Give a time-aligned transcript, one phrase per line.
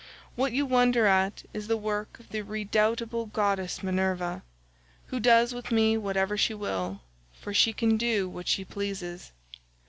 [0.35, 4.41] What you wonder at is the work of the redoubtable goddess Minerva,
[5.09, 7.01] who does with me whatever she will,
[7.39, 9.31] for she can do what she pleases.